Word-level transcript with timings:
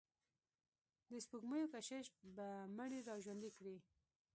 د 1.09 1.11
سپوږمیو 1.25 1.71
کشش 1.73 2.05
به 2.35 2.47
مړي 2.77 2.99
را 3.07 3.15
ژوندي 3.23 3.49
کړي. 3.57 3.77